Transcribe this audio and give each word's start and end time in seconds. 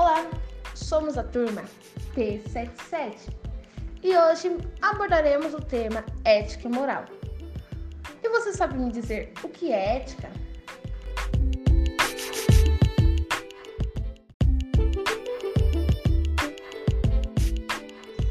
Olá, 0.00 0.26
somos 0.74 1.18
a 1.18 1.22
turma 1.22 1.62
P77 2.16 3.34
e 4.02 4.16
hoje 4.16 4.56
abordaremos 4.80 5.52
o 5.52 5.60
tema 5.60 6.02
ética 6.24 6.68
e 6.68 6.70
moral. 6.70 7.04
E 8.22 8.28
você 8.30 8.50
sabe 8.54 8.78
me 8.78 8.90
dizer 8.90 9.30
o 9.44 9.48
que 9.50 9.70
é 9.70 9.98
ética? 9.98 10.30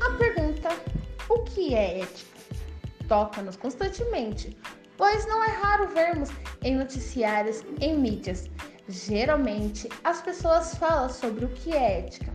A 0.01 0.17
pergunta 0.17 0.69
o 1.29 1.43
que 1.43 1.75
é 1.75 1.99
ética 1.99 2.41
toca-nos 3.07 3.57
constantemente, 3.57 4.57
pois 4.97 5.27
não 5.27 5.43
é 5.43 5.49
raro 5.49 5.87
vermos 5.89 6.29
em 6.63 6.75
noticiários, 6.75 7.63
em 7.79 7.95
mídias. 7.95 8.49
Geralmente, 8.89 9.87
as 10.03 10.19
pessoas 10.19 10.73
falam 10.73 11.09
sobre 11.09 11.45
o 11.45 11.49
que 11.49 11.71
é 11.71 11.99
ética. 11.99 12.33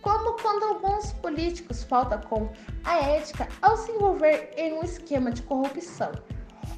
Como 0.00 0.40
quando 0.40 0.62
alguns 0.62 1.12
políticos 1.14 1.82
faltam 1.82 2.20
com 2.20 2.48
a 2.84 2.98
ética 2.98 3.48
ao 3.60 3.76
se 3.76 3.90
envolver 3.90 4.52
em 4.56 4.74
um 4.74 4.84
esquema 4.84 5.32
de 5.32 5.42
corrupção, 5.42 6.12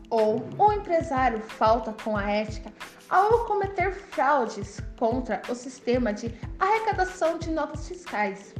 ou 0.08 0.42
o 0.58 0.72
empresário 0.72 1.40
falta 1.40 1.92
com 2.02 2.16
a 2.16 2.30
ética 2.30 2.72
ao 3.10 3.44
cometer 3.44 3.92
fraudes 3.92 4.80
contra 4.98 5.42
o 5.50 5.54
sistema 5.54 6.14
de 6.14 6.34
arrecadação 6.58 7.38
de 7.38 7.50
notas 7.50 7.86
fiscais. 7.86 8.54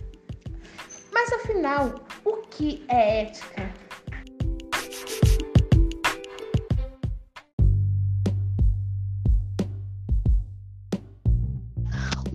Mas 1.15 1.33
afinal, 1.33 1.95
o 2.27 2.43
que 2.49 2.85
é 2.89 3.23
ética? 3.23 3.84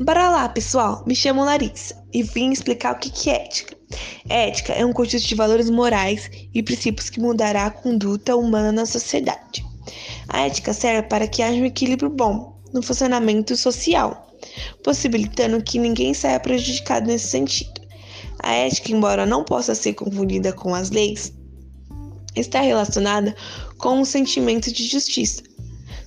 Bora 0.01 0.29
lá, 0.29 0.47
pessoal! 0.47 1.03
Me 1.05 1.13
chamo 1.13 1.43
Larissa 1.43 1.93
e 2.13 2.23
vim 2.23 2.51
explicar 2.51 2.95
o 2.95 2.99
que 2.99 3.29
é 3.29 3.43
ética. 3.43 3.75
Ética 4.29 4.71
é 4.71 4.85
um 4.85 4.93
conjunto 4.93 5.27
de 5.27 5.35
valores 5.35 5.69
morais 5.69 6.31
e 6.53 6.63
princípios 6.63 7.09
que 7.09 7.19
mudará 7.19 7.65
a 7.65 7.69
conduta 7.69 8.37
humana 8.37 8.71
na 8.71 8.85
sociedade. 8.85 9.61
A 10.29 10.45
ética 10.45 10.71
serve 10.71 11.09
para 11.09 11.27
que 11.27 11.43
haja 11.43 11.57
um 11.57 11.65
equilíbrio 11.65 12.09
bom 12.09 12.61
no 12.73 12.81
funcionamento 12.81 13.57
social, 13.57 14.33
possibilitando 14.85 15.61
que 15.61 15.77
ninguém 15.77 16.13
saia 16.13 16.39
prejudicado 16.39 17.05
nesse 17.05 17.27
sentido. 17.27 17.81
A 18.41 18.53
ética, 18.53 18.93
embora 18.93 19.25
não 19.25 19.43
possa 19.43 19.75
ser 19.75 19.95
confundida 19.95 20.53
com 20.53 20.73
as 20.73 20.91
leis, 20.91 21.33
está 22.37 22.61
relacionada 22.61 23.35
com 23.77 23.99
um 23.99 24.05
sentimento 24.05 24.71
de 24.71 24.87
justiça 24.87 25.43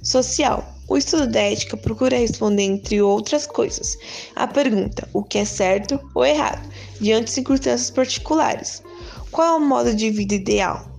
social 0.03 0.72
o 0.89 0.97
estudo 0.97 1.27
da 1.27 1.41
ética 1.41 1.77
procura 1.77 2.19
responder, 2.19 2.65
entre 2.65 3.01
outras 3.01 3.47
coisas, 3.47 3.97
a 4.37 4.47
pergunta: 4.47 5.09
o 5.13 5.23
que 5.23 5.39
é 5.39 5.45
certo 5.45 5.99
ou 6.15 6.25
errado, 6.25 6.69
diante 7.01 7.27
de 7.27 7.31
circunstâncias 7.31 7.91
particulares? 7.91 8.83
Qual 9.31 9.55
é 9.55 9.57
o 9.57 9.61
modo 9.61 9.95
de 9.95 10.11
vida 10.11 10.35
ideal, 10.35 10.91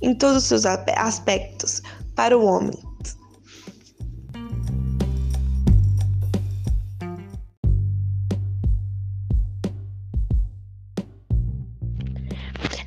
em 0.00 0.14
todos 0.14 0.42
os 0.42 0.44
seus 0.44 0.64
aspectos, 0.64 1.82
para 2.14 2.36
o 2.38 2.44
homem? 2.44 2.78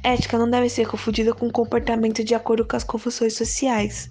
Ética 0.05 0.37
não 0.37 0.47
deve 0.47 0.69
ser 0.69 0.87
confundida 0.87 1.33
com 1.33 1.49
comportamento 1.49 2.23
de 2.23 2.35
acordo 2.35 2.63
com 2.63 2.77
as 2.77 2.83
confusões 2.83 3.33
sociais, 3.33 4.07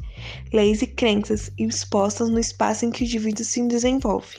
leis 0.52 0.82
e 0.82 0.86
crenças 0.86 1.50
expostas 1.58 2.28
no 2.28 2.38
espaço 2.38 2.84
em 2.84 2.90
que 2.90 3.02
o 3.02 3.04
indivíduo 3.04 3.44
se 3.44 3.66
desenvolve. 3.66 4.38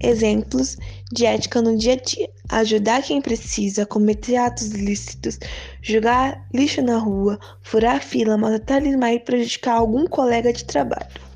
Exemplos 0.00 0.76
de 1.12 1.24
ética 1.24 1.62
no 1.62 1.78
dia 1.78 1.94
a 1.94 1.96
dia: 1.96 2.28
ajudar 2.50 3.02
quem 3.02 3.22
precisa, 3.22 3.86
cometer 3.86 4.36
atos 4.36 4.72
ilícitos, 4.72 5.38
jogar 5.80 6.46
lixo 6.52 6.82
na 6.82 6.98
rua, 6.98 7.38
furar 7.62 8.02
fila, 8.02 8.36
maltratar 8.36 8.84
e 8.84 9.18
prejudicar 9.20 9.76
algum 9.76 10.06
colega 10.06 10.52
de 10.52 10.64
trabalho. 10.64 11.33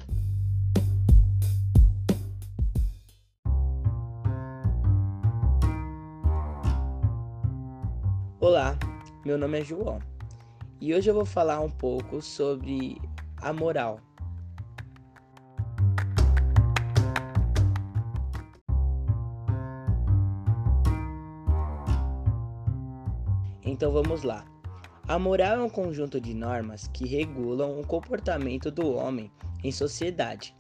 Meu 9.29 9.37
nome 9.37 9.61
é 9.61 9.63
João 9.63 9.99
e 10.81 10.95
hoje 10.95 11.11
eu 11.11 11.15
vou 11.15 11.27
falar 11.27 11.61
um 11.61 11.69
pouco 11.69 12.23
sobre 12.23 12.99
a 13.37 13.53
moral. 13.53 14.01
Então 23.63 23.93
vamos 23.93 24.23
lá. 24.23 24.47
A 25.07 25.19
moral 25.19 25.57
é 25.57 25.63
um 25.63 25.69
conjunto 25.69 26.19
de 26.19 26.33
normas 26.33 26.89
que 26.89 27.07
regulam 27.07 27.79
o 27.79 27.87
comportamento 27.87 28.71
do 28.71 28.95
homem 28.95 29.31
em 29.63 29.71
sociedade. 29.71 30.57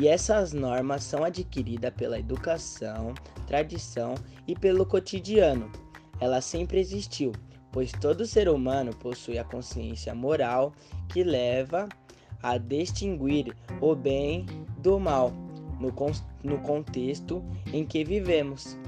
E 0.00 0.06
essas 0.06 0.52
normas 0.52 1.02
são 1.02 1.24
adquiridas 1.24 1.92
pela 1.92 2.20
educação, 2.20 3.14
tradição 3.48 4.14
e 4.46 4.54
pelo 4.54 4.86
cotidiano 4.86 5.68
ela 6.20 6.40
sempre 6.40 6.80
existiu, 6.80 7.32
pois 7.76 7.92
todo 7.92 8.24
ser 8.24 8.48
humano 8.48 8.90
possui 8.94 9.36
a 9.36 9.44
consciência 9.44 10.14
moral 10.14 10.72
que 11.10 11.22
leva 11.22 11.86
a 12.42 12.56
distinguir 12.56 13.54
o 13.82 13.94
bem 13.94 14.46
do 14.78 14.98
mal 14.98 15.30
no, 15.78 15.92
con 15.92 16.10
no 16.42 16.56
contexto 16.62 17.44
em 17.70 17.84
que 17.84 18.02
vivemos. 18.02 18.78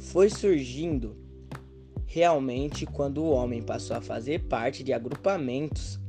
Foi 0.00 0.28
surgindo 0.28 1.16
realmente 2.06 2.86
quando 2.86 3.22
o 3.22 3.30
homem 3.30 3.62
passou 3.62 3.96
a 3.96 4.00
fazer 4.00 4.48
parte 4.48 4.82
de 4.82 4.92
agrupamentos 4.92 6.02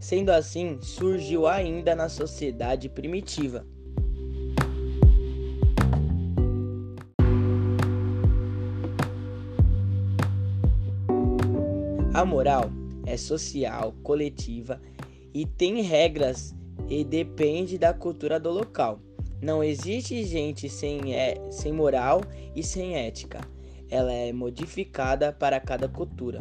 Sendo 0.00 0.30
assim, 0.30 0.78
surgiu 0.80 1.46
ainda 1.46 1.94
na 1.94 2.08
sociedade 2.08 2.88
primitiva. 2.88 3.66
A 12.14 12.24
moral 12.24 12.70
é 13.06 13.16
social, 13.16 13.94
coletiva 14.02 14.80
e 15.34 15.44
tem 15.44 15.82
regras 15.82 16.54
e 16.88 17.04
depende 17.04 17.76
da 17.78 17.92
cultura 17.92 18.40
do 18.40 18.50
local. 18.50 19.00
Não 19.40 19.62
existe 19.62 20.24
gente 20.24 20.68
sem, 20.68 21.14
é, 21.14 21.36
sem 21.50 21.72
moral 21.72 22.22
e 22.56 22.62
sem 22.62 22.96
ética. 22.96 23.40
Ela 23.88 24.12
é 24.12 24.32
modificada 24.32 25.32
para 25.32 25.60
cada 25.60 25.88
cultura. 25.88 26.40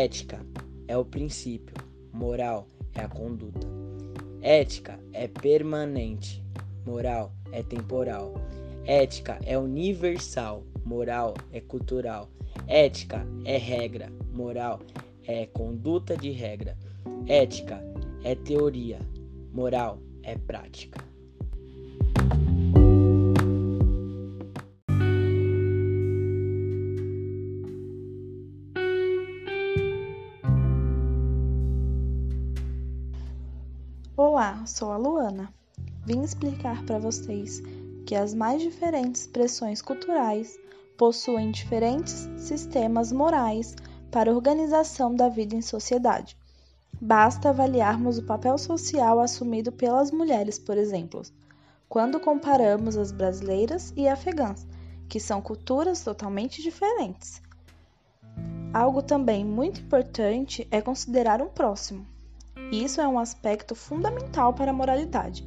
Ética 0.00 0.38
é 0.86 0.96
o 0.96 1.04
princípio, 1.04 1.74
moral 2.12 2.68
é 2.94 3.00
a 3.00 3.08
conduta. 3.08 3.66
Ética 4.40 4.96
é 5.12 5.26
permanente, 5.26 6.40
moral 6.86 7.32
é 7.50 7.64
temporal. 7.64 8.32
Ética 8.86 9.40
é 9.44 9.58
universal, 9.58 10.64
moral 10.84 11.34
é 11.52 11.60
cultural. 11.60 12.30
Ética 12.68 13.26
é 13.44 13.56
regra, 13.56 14.08
moral 14.32 14.78
é 15.26 15.46
conduta 15.46 16.16
de 16.16 16.30
regra. 16.30 16.78
Ética 17.26 17.82
é 18.22 18.36
teoria, 18.36 19.00
moral 19.52 20.00
é 20.22 20.38
prática. 20.38 21.07
Olá, 34.48 34.64
sou 34.64 34.90
a 34.90 34.96
Luana. 34.96 35.52
Vim 36.06 36.22
explicar 36.22 36.82
para 36.84 36.98
vocês 36.98 37.60
que 38.06 38.14
as 38.14 38.32
mais 38.32 38.62
diferentes 38.62 39.20
expressões 39.20 39.82
culturais 39.82 40.58
possuem 40.96 41.50
diferentes 41.50 42.26
sistemas 42.38 43.12
morais 43.12 43.76
para 44.10 44.32
organização 44.32 45.14
da 45.14 45.28
vida 45.28 45.54
em 45.54 45.60
sociedade. 45.60 46.34
Basta 46.98 47.50
avaliarmos 47.50 48.16
o 48.16 48.24
papel 48.24 48.56
social 48.56 49.20
assumido 49.20 49.70
pelas 49.70 50.10
mulheres, 50.10 50.58
por 50.58 50.78
exemplo, 50.78 51.20
quando 51.86 52.18
comparamos 52.18 52.96
as 52.96 53.12
brasileiras 53.12 53.92
e 53.98 54.08
afegãs, 54.08 54.66
que 55.10 55.20
são 55.20 55.42
culturas 55.42 56.02
totalmente 56.02 56.62
diferentes. 56.62 57.42
Algo 58.72 59.02
também 59.02 59.44
muito 59.44 59.82
importante 59.82 60.66
é 60.70 60.80
considerar 60.80 61.42
um 61.42 61.48
próximo. 61.48 62.06
Isso 62.70 63.00
é 63.00 63.08
um 63.08 63.18
aspecto 63.18 63.74
fundamental 63.74 64.52
para 64.52 64.70
a 64.70 64.74
moralidade. 64.74 65.46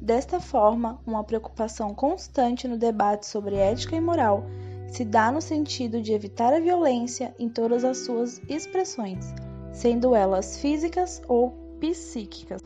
Desta 0.00 0.38
forma, 0.38 1.00
uma 1.04 1.24
preocupação 1.24 1.92
constante 1.92 2.68
no 2.68 2.78
debate 2.78 3.26
sobre 3.26 3.56
ética 3.56 3.96
e 3.96 4.00
moral 4.00 4.44
se 4.86 5.04
dá 5.04 5.32
no 5.32 5.42
sentido 5.42 6.00
de 6.00 6.12
evitar 6.12 6.52
a 6.52 6.60
violência 6.60 7.34
em 7.38 7.48
todas 7.48 7.84
as 7.84 7.98
suas 7.98 8.40
expressões, 8.48 9.34
sendo 9.72 10.14
elas 10.14 10.58
físicas 10.58 11.20
ou 11.28 11.50
psíquicas. 11.80 12.62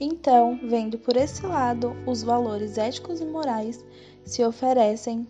Então, 0.00 0.58
vendo 0.62 0.98
por 0.98 1.16
esse 1.16 1.44
lado, 1.46 1.94
os 2.06 2.22
valores 2.22 2.78
éticos 2.78 3.20
e 3.20 3.24
morais 3.24 3.84
se 4.24 4.42
oferecem 4.42 5.26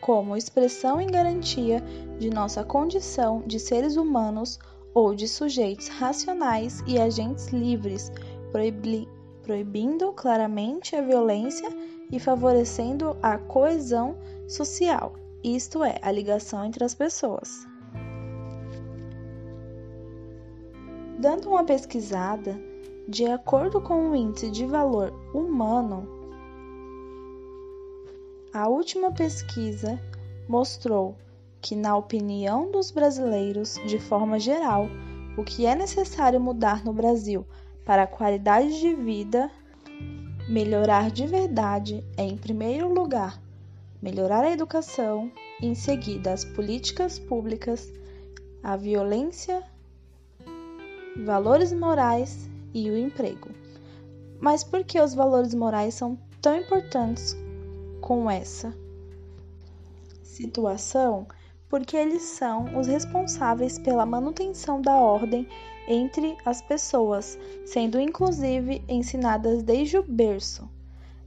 como 0.00 0.36
expressão 0.36 1.00
e 1.00 1.06
garantia 1.06 1.82
de 2.18 2.30
nossa 2.30 2.64
condição 2.64 3.42
de 3.46 3.60
seres 3.60 3.96
humanos 3.96 4.58
ou 4.94 5.14
de 5.14 5.28
sujeitos 5.28 5.88
racionais 5.88 6.82
e 6.86 6.98
agentes 6.98 7.48
livres, 7.48 8.10
proibindo 9.42 10.12
claramente 10.12 10.96
a 10.96 11.02
violência 11.02 11.68
e 12.10 12.18
favorecendo 12.18 13.16
a 13.22 13.38
coesão 13.38 14.16
social, 14.48 15.14
isto 15.44 15.84
é, 15.84 15.96
a 16.02 16.10
ligação 16.10 16.64
entre 16.64 16.84
as 16.84 16.94
pessoas. 16.94 17.66
Dando 21.18 21.50
uma 21.50 21.64
pesquisada, 21.64 22.58
de 23.06 23.26
acordo 23.26 23.80
com 23.80 24.10
o 24.10 24.16
Índice 24.16 24.50
de 24.50 24.64
Valor 24.64 25.12
Humano, 25.34 26.08
a 28.52 28.68
última 28.68 29.12
pesquisa 29.12 30.00
mostrou 30.48 31.14
que, 31.60 31.76
na 31.76 31.96
opinião 31.96 32.70
dos 32.70 32.90
brasileiros, 32.90 33.74
de 33.86 33.98
forma 33.98 34.38
geral, 34.38 34.88
o 35.36 35.44
que 35.44 35.66
é 35.66 35.74
necessário 35.74 36.40
mudar 36.40 36.84
no 36.84 36.92
Brasil 36.92 37.46
para 37.84 38.02
a 38.04 38.06
qualidade 38.06 38.80
de 38.80 38.94
vida, 38.94 39.50
melhorar 40.48 41.10
de 41.10 41.26
verdade 41.26 42.04
é, 42.16 42.22
em 42.22 42.36
primeiro 42.36 42.92
lugar, 42.92 43.40
melhorar 44.02 44.44
a 44.44 44.50
educação, 44.50 45.30
em 45.60 45.74
seguida, 45.74 46.32
as 46.32 46.44
políticas 46.44 47.18
públicas, 47.18 47.92
a 48.62 48.76
violência 48.76 49.62
valores 51.24 51.72
morais 51.72 52.48
e 52.72 52.90
o 52.90 52.96
emprego. 52.96 53.50
Mas 54.40 54.64
por 54.64 54.84
que 54.84 55.00
os 55.00 55.14
valores 55.14 55.54
morais 55.54 55.94
são 55.94 56.18
tão 56.40 56.56
importantes 56.56 57.36
com 58.00 58.30
essa 58.30 58.74
situação? 60.22 61.26
Porque 61.70 61.96
eles 61.96 62.22
são 62.22 62.78
os 62.78 62.86
responsáveis 62.86 63.78
pela 63.78 64.04
manutenção 64.04 64.82
da 64.82 64.94
ordem 64.96 65.48
entre 65.88 66.36
as 66.44 66.60
pessoas, 66.60 67.38
sendo 67.64 67.98
inclusive 67.98 68.84
ensinadas 68.88 69.62
desde 69.62 69.96
o 69.96 70.02
berço. 70.02 70.68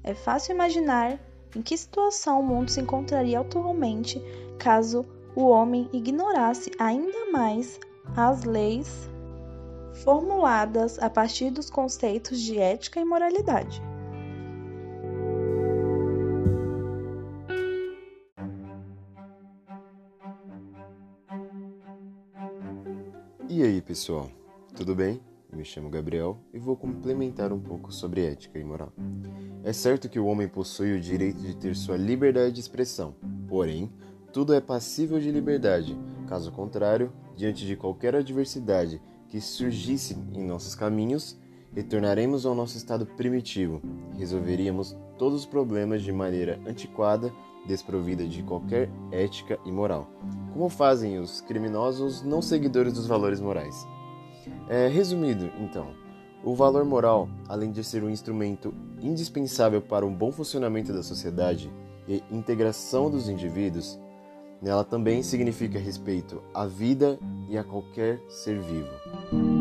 É 0.03 0.13
fácil 0.13 0.53
imaginar 0.53 1.17
em 1.55 1.61
que 1.61 1.77
situação 1.77 2.39
o 2.39 2.43
mundo 2.43 2.69
se 2.69 2.81
encontraria 2.81 3.39
atualmente 3.39 4.21
caso 4.59 5.05
o 5.35 5.47
homem 5.47 5.89
ignorasse 5.91 6.71
ainda 6.77 7.31
mais 7.31 7.79
as 8.15 8.43
leis 8.43 9.09
formuladas 10.03 10.99
a 10.99 11.09
partir 11.09 11.49
dos 11.49 11.69
conceitos 11.69 12.39
de 12.41 12.59
ética 12.59 12.99
e 12.99 13.05
moralidade. 13.05 13.81
E 23.49 23.61
aí, 23.61 23.81
pessoal? 23.81 24.29
Tudo 24.75 24.95
bem? 24.95 25.21
Me 25.51 25.65
chamo 25.65 25.89
Gabriel 25.89 26.39
e 26.53 26.57
vou 26.57 26.75
complementar 26.75 27.51
um 27.51 27.59
pouco 27.59 27.91
sobre 27.91 28.25
ética 28.25 28.57
e 28.57 28.63
moral. 28.63 28.91
É 29.63 29.73
certo 29.73 30.09
que 30.09 30.19
o 30.19 30.25
homem 30.25 30.47
possui 30.47 30.93
o 30.93 30.99
direito 30.99 31.41
de 31.41 31.55
ter 31.55 31.75
sua 31.75 31.97
liberdade 31.97 32.53
de 32.53 32.59
expressão, 32.61 33.15
porém, 33.47 33.91
tudo 34.31 34.53
é 34.53 34.61
passível 34.61 35.19
de 35.19 35.29
liberdade. 35.29 35.97
Caso 36.27 36.51
contrário, 36.51 37.11
diante 37.35 37.65
de 37.65 37.75
qualquer 37.75 38.15
adversidade 38.15 39.01
que 39.27 39.39
surgisse 39.41 40.17
em 40.33 40.45
nossos 40.45 40.73
caminhos, 40.73 41.37
retornaremos 41.73 42.45
ao 42.45 42.55
nosso 42.55 42.77
estado 42.77 43.05
primitivo 43.05 43.81
resolveríamos 44.17 44.95
todos 45.17 45.41
os 45.41 45.45
problemas 45.45 46.01
de 46.01 46.11
maneira 46.11 46.59
antiquada, 46.65 47.33
desprovida 47.65 48.25
de 48.27 48.43
qualquer 48.43 48.89
ética 49.11 49.59
e 49.65 49.71
moral, 49.71 50.09
como 50.53 50.69
fazem 50.69 51.19
os 51.19 51.41
criminosos 51.41 52.21
não 52.21 52.41
seguidores 52.41 52.93
dos 52.93 53.07
valores 53.07 53.39
morais. 53.39 53.75
É, 54.67 54.87
resumido, 54.87 55.49
então, 55.59 55.87
o 56.43 56.55
valor 56.55 56.83
moral, 56.83 57.29
além 57.47 57.71
de 57.71 57.83
ser 57.83 58.03
um 58.03 58.09
instrumento 58.09 58.73
indispensável 59.01 59.81
para 59.81 60.05
um 60.05 60.13
bom 60.13 60.31
funcionamento 60.31 60.91
da 60.91 61.01
sociedade 61.01 61.71
e 62.07 62.21
integração 62.29 63.09
dos 63.09 63.29
indivíduos, 63.29 63.99
nela 64.61 64.83
também 64.83 65.23
significa 65.23 65.79
respeito 65.79 66.41
à 66.53 66.65
vida 66.65 67.17
e 67.49 67.57
a 67.57 67.63
qualquer 67.63 68.19
ser 68.29 68.59
vivo. 68.59 69.52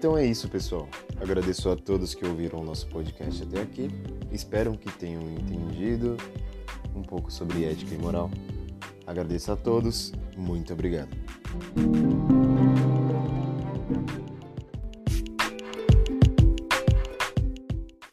Então 0.00 0.16
é 0.16 0.24
isso, 0.24 0.48
pessoal. 0.48 0.88
Agradeço 1.20 1.68
a 1.68 1.76
todos 1.76 2.14
que 2.14 2.24
ouviram 2.24 2.60
o 2.60 2.64
nosso 2.64 2.86
podcast 2.86 3.42
até 3.42 3.60
aqui. 3.60 3.90
Espero 4.32 4.72
que 4.78 4.90
tenham 4.92 5.20
entendido 5.30 6.16
um 6.96 7.02
pouco 7.02 7.30
sobre 7.30 7.66
ética 7.66 7.94
e 7.94 7.98
moral. 7.98 8.30
Agradeço 9.06 9.52
a 9.52 9.56
todos. 9.56 10.10
Muito 10.38 10.72
obrigado. 10.72 11.10